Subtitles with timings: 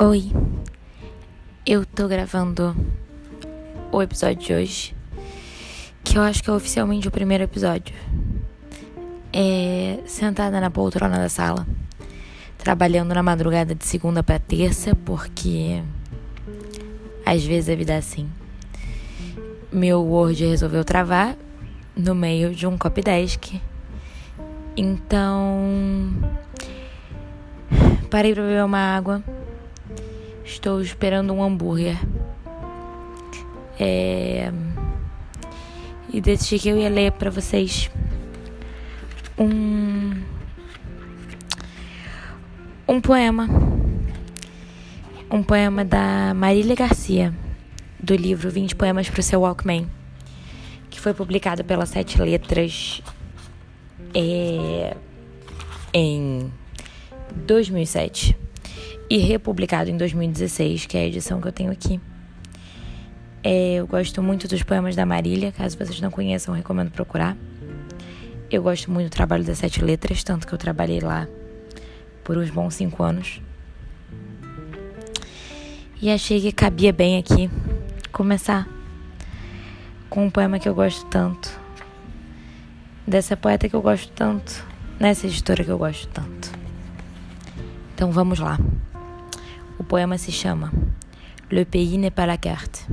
[0.00, 0.30] Oi,
[1.66, 2.76] eu tô gravando
[3.90, 4.96] o episódio de hoje,
[6.04, 7.96] que eu acho que é oficialmente o primeiro episódio.
[9.32, 11.66] É sentada na poltrona da sala,
[12.56, 15.82] trabalhando na madrugada de segunda para terça, porque
[17.26, 18.30] às vezes a vida é assim.
[19.72, 21.34] Meu Word resolveu travar
[21.96, 23.60] no meio de um copy desk.
[24.76, 26.14] Então,
[28.08, 29.24] parei para beber uma água
[30.48, 31.98] Estou esperando um hambúrguer.
[33.78, 34.50] É...
[36.10, 37.90] E decidi que eu ia ler para vocês
[39.38, 40.22] um
[42.88, 43.46] um poema.
[45.30, 47.34] Um poema da Marília Garcia,
[48.02, 49.86] do livro 20 Poemas para o Seu Walkman,
[50.88, 53.02] que foi publicado pela Sete Letras
[54.14, 54.96] é,
[55.92, 56.50] em
[57.36, 58.37] 2007
[59.10, 62.00] e republicado em 2016, que é a edição que eu tenho aqui.
[63.42, 67.36] É, eu gosto muito dos poemas da Marília, caso vocês não conheçam, recomendo procurar.
[68.50, 71.28] Eu gosto muito do trabalho das Sete Letras, tanto que eu trabalhei lá
[72.24, 73.40] por uns bons cinco anos.
[76.00, 77.50] E achei que cabia bem aqui
[78.12, 78.68] começar
[80.10, 81.58] com um poema que eu gosto tanto,
[83.06, 84.64] dessa poeta que eu gosto tanto,
[84.98, 86.52] nessa editora que eu gosto tanto.
[87.94, 88.58] Então vamos lá.
[89.78, 90.72] O poema se chama
[91.50, 92.86] Le pays n'est pas la carte.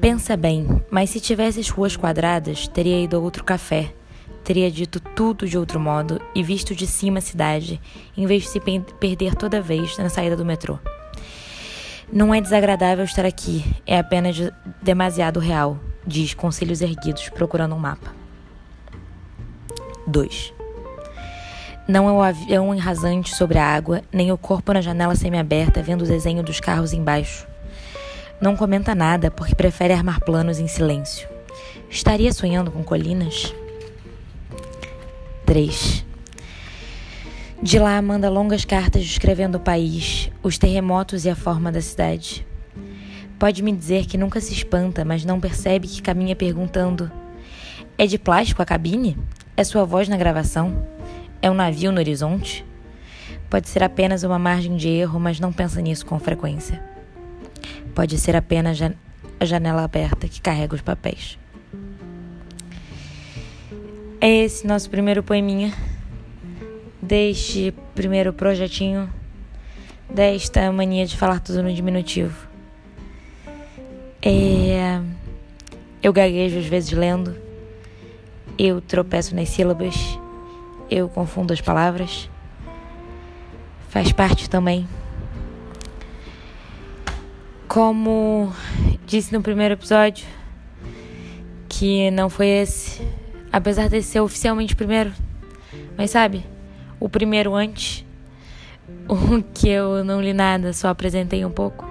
[0.00, 3.92] Pensa bem, mas se tivesses ruas quadradas, teria ido a outro café,
[4.44, 7.80] teria dito tudo de outro modo e visto de cima a cidade,
[8.16, 8.60] em vez de se
[9.00, 10.78] perder toda vez na saída do metrô.
[12.12, 14.36] Não é desagradável estar aqui, é apenas
[14.82, 18.14] demasiado real, diz Conselhos Erguidos, procurando um mapa.
[20.06, 20.61] 2.
[21.86, 26.02] Não é o avião rasante sobre a água, nem o corpo na janela semiaberta vendo
[26.02, 27.46] o desenho dos carros embaixo.
[28.40, 31.28] Não comenta nada porque prefere armar planos em silêncio.
[31.90, 33.52] Estaria sonhando com colinas?
[35.44, 36.04] 3.
[37.60, 42.46] De lá manda longas cartas descrevendo o país, os terremotos e a forma da cidade.
[43.38, 47.10] Pode me dizer que nunca se espanta, mas não percebe que caminha perguntando:
[47.98, 49.18] É de plástico a cabine?
[49.56, 50.86] É sua voz na gravação?
[51.42, 52.64] É um navio no horizonte?
[53.50, 56.80] Pode ser apenas uma margem de erro, mas não pensa nisso com frequência.
[57.94, 58.78] Pode ser apenas
[59.40, 61.36] a janela aberta que carrega os papéis.
[64.20, 65.74] É esse nosso primeiro poeminha
[67.02, 69.12] deste primeiro projetinho
[70.08, 72.46] desta mania de falar tudo no diminutivo.
[74.22, 75.00] É...
[76.00, 77.36] Eu gaguejo às vezes lendo,
[78.56, 80.21] eu tropeço nas sílabas
[80.92, 82.28] eu confundo as palavras.
[83.88, 84.86] Faz parte também.
[87.66, 88.52] Como
[89.06, 90.26] disse no primeiro episódio,
[91.68, 93.00] que não foi esse,
[93.50, 95.12] apesar de ser oficialmente o primeiro,
[95.96, 96.44] mas sabe,
[97.00, 98.04] o primeiro antes,
[99.08, 101.88] o que eu não li nada, só apresentei um pouco.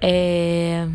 [0.00, 0.88] É,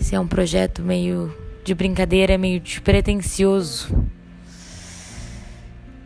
[0.00, 1.32] esse é um projeto meio
[1.64, 4.10] de brincadeira, meio despretensioso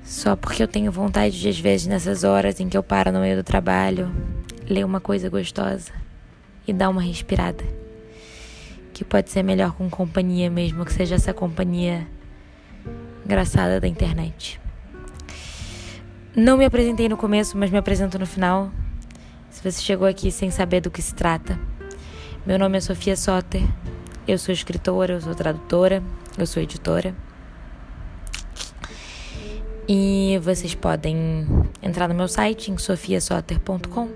[0.06, 3.18] só porque eu tenho vontade de, às vezes, nessas horas em que eu paro no
[3.18, 4.08] meio do trabalho,
[4.68, 5.90] ler uma coisa gostosa
[6.64, 7.64] e dar uma respirada.
[8.94, 12.06] Que pode ser melhor com companhia mesmo, que seja essa companhia
[13.24, 14.60] engraçada da internet.
[16.36, 18.70] Não me apresentei no começo, mas me apresento no final.
[19.50, 21.58] Se você chegou aqui sem saber do que se trata.
[22.46, 23.62] Meu nome é Sofia Soter.
[24.26, 26.00] Eu sou escritora, eu sou tradutora,
[26.38, 27.12] eu sou editora.
[29.88, 31.46] E vocês podem
[31.80, 34.08] entrar no meu site em sofiasoter.com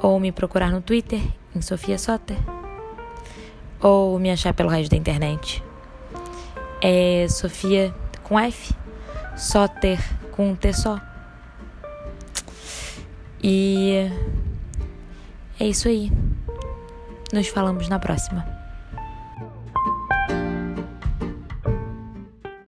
[0.00, 1.20] ou me procurar no Twitter
[1.54, 2.36] em Sofia Soter
[3.80, 5.62] ou me achar pelo resto da internet.
[6.80, 7.92] É Sofia
[8.22, 8.72] com F,
[9.36, 9.98] Soter
[10.30, 11.00] com um T só.
[13.42, 14.08] E
[15.58, 16.12] é isso aí.
[17.32, 18.59] Nos falamos na próxima.